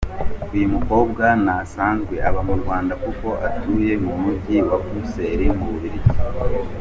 [0.55, 6.09] Uyu mukobwa ntasanzwe aba mu Rwanda kuko atuye mu Mujyi wa Bruxelles mu Bubiligi.